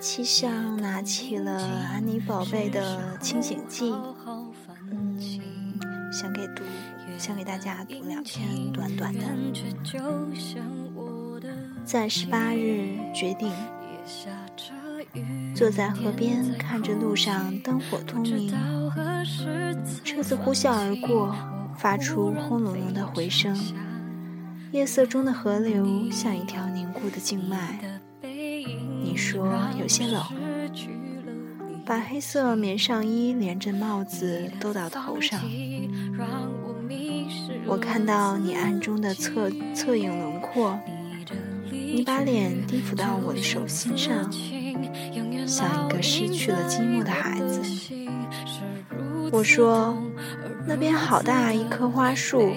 [0.00, 1.62] 气象拿起了
[1.92, 3.94] 安妮宝贝的清醒剂，
[4.90, 5.20] 嗯，
[6.10, 6.62] 想给读，
[7.18, 9.20] 想给大家读两篇短短的。
[11.84, 13.52] 在十八日决定，
[15.54, 18.50] 坐在河边看着路上灯火通明，
[20.02, 21.36] 车子呼啸而过，
[21.76, 23.54] 发出轰隆隆的回声。
[24.72, 28.00] 夜色中的河流像一条凝固的静脉。
[29.10, 30.22] 你说有些冷，
[31.84, 35.40] 把黑色棉上衣连着帽子兜到头上。
[37.66, 40.78] 我看到你暗中的侧侧影轮廓。
[41.72, 44.30] 你把脸低伏到我的手心上，
[45.44, 47.60] 像一个失去了积木的孩子。
[49.32, 50.00] 我说
[50.68, 52.52] ：“那边好大一棵花树，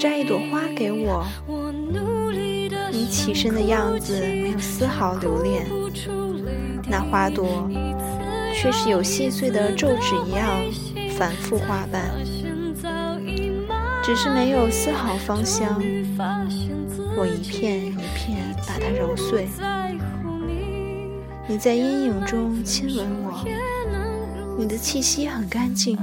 [0.00, 1.26] 摘一朵花给我。”
[2.98, 5.64] 你起身的样子没有丝毫留恋，
[6.90, 7.70] 那花朵
[8.52, 10.60] 却是有细碎的皱纸一样
[11.16, 12.10] 反复花瓣，
[14.02, 15.80] 只是没有丝毫芳香。
[17.16, 19.46] 我一片一片把它揉碎，
[21.46, 23.44] 你在阴影中亲吻我，
[24.58, 25.96] 你的气息很干净。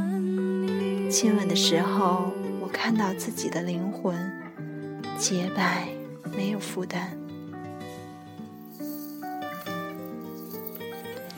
[1.12, 4.16] 亲吻的时候，我看到自己的灵魂
[5.18, 5.90] 洁白，
[6.36, 7.18] 没有负担。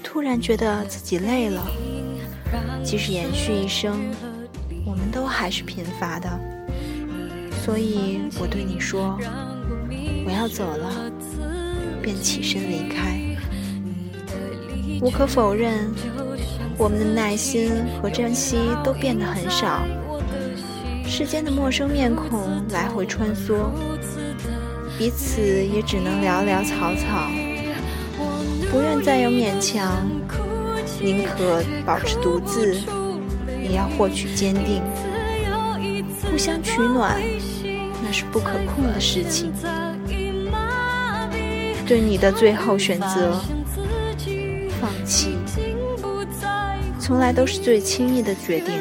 [0.04, 1.68] 突然觉得自己累了，
[2.84, 4.00] 即使延续一生，
[4.86, 6.30] 我们都还是贫乏的。
[7.64, 9.18] 所以我对你说。
[10.26, 11.10] 我要走了，
[12.02, 13.17] 便起身离开。
[15.02, 15.90] 无可否认，
[16.78, 19.86] 我们的耐心和珍惜都变得很少。
[21.06, 23.72] 世间的陌生面孔来回穿梭，
[24.98, 27.30] 彼此也只能寥寥草草。
[28.72, 30.06] 不愿再有勉强，
[31.00, 32.76] 宁可保持独自，
[33.62, 34.82] 也要获取坚定。
[36.30, 37.16] 互相取暖，
[38.04, 39.54] 那是不可控的事情。
[41.86, 43.40] 对你的最后选择，
[44.82, 45.38] 放弃，
[47.00, 48.74] 从来都是最轻易的决定。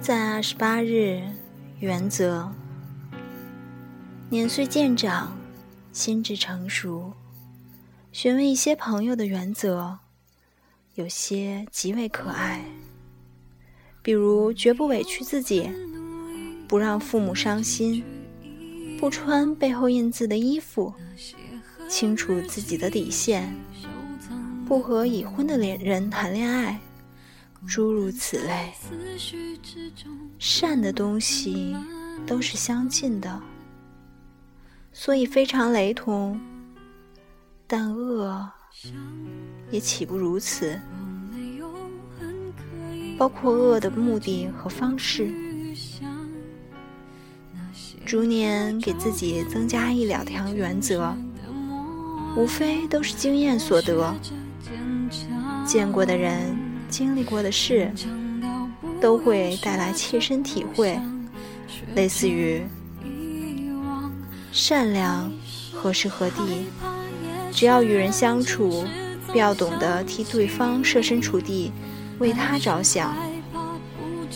[0.00, 1.22] 在二十八日，
[1.80, 2.52] 原则。
[4.28, 5.34] 年岁渐长，
[5.92, 7.12] 心智成熟，
[8.12, 9.98] 询问一些朋友的原则，
[10.94, 12.64] 有些极为可爱。
[14.00, 15.70] 比如，绝不委屈自己，
[16.68, 18.04] 不让父母伤心，
[18.98, 20.92] 不穿背后印字的衣服，
[21.88, 23.54] 清楚自己的底线，
[24.66, 26.78] 不和已婚的恋人谈恋爱。
[27.66, 28.72] 诸如此类，
[30.38, 31.74] 善的东西
[32.26, 33.42] 都是相近的，
[34.92, 36.38] 所以非常雷同。
[37.66, 38.46] 但恶
[39.70, 40.80] 也岂不如此？
[43.16, 45.32] 包括恶的目的和方式。
[48.04, 51.16] 逐年给自己增加一两条原则，
[52.36, 54.14] 无非都是经验所得，
[55.66, 56.56] 见过的人。
[56.90, 57.90] 经历过的事，
[59.00, 60.96] 都会带来切身体会，
[61.96, 62.62] 类似于
[64.52, 65.32] 善良
[65.72, 66.66] 何时何地，
[67.54, 68.84] 只要与人相处，
[69.32, 71.72] 必要懂得替对方设身处地，
[72.18, 73.14] 为他着想，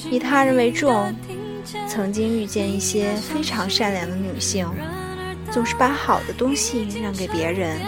[0.09, 1.13] 以他人为重。
[1.87, 4.67] 曾经遇见一些非常善良的女性，
[5.51, 7.79] 总是把好的东西让给别人，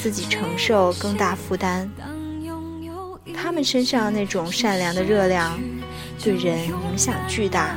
[0.00, 1.90] 自己承受更大负担。
[3.34, 5.60] 他们身上那种善良的热量，
[6.22, 7.76] 对人影响巨大。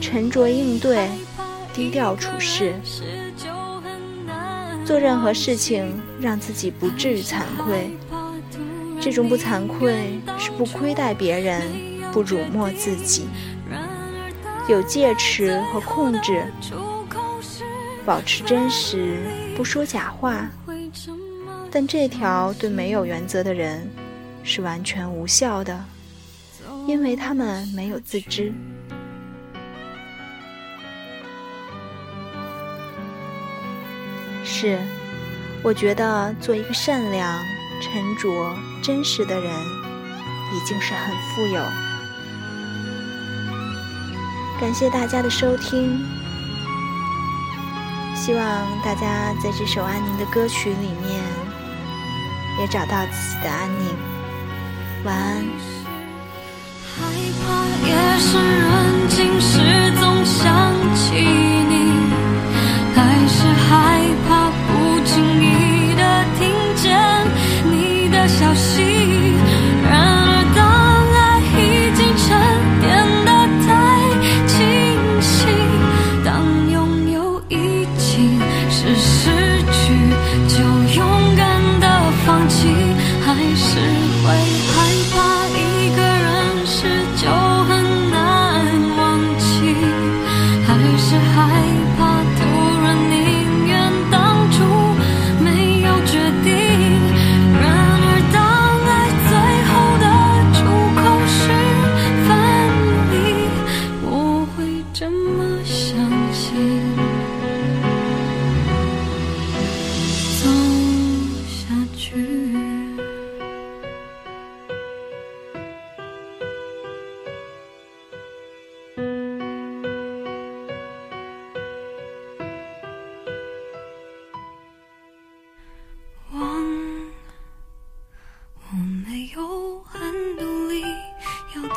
[0.00, 1.08] 沉着应对，
[1.72, 2.74] 低调处事，
[4.86, 7.90] 做任何事情让自己不至于惭愧。
[9.00, 11.60] 这种不惭愧是不亏待别人，
[12.12, 13.26] 不辱没自己，
[14.68, 16.46] 有戒尺和控制，
[18.04, 19.18] 保持真实，
[19.56, 20.48] 不说假话。
[21.68, 23.90] 但这条对没有原则的人
[24.44, 25.84] 是完全无效的，
[26.86, 28.54] 因为他们没有自知。
[34.58, 34.78] 是，
[35.62, 37.38] 我觉得做一个善良、
[37.78, 41.60] 沉着、真实的人，已经是很富有。
[44.58, 46.02] 感谢大家的收听，
[48.14, 48.42] 希望
[48.82, 51.22] 大家在这首安宁的歌曲里面，
[52.58, 53.94] 也找到自己的安宁。
[55.04, 55.44] 晚安。
[57.84, 61.12] 夜深人静时总想起
[61.68, 61.75] 你，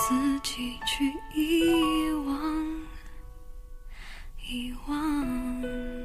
[0.09, 2.35] 自己去遗忘
[4.39, 5.98] 遗忘。